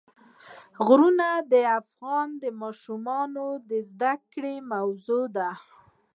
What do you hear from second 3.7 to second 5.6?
زده کړې موضوع ده.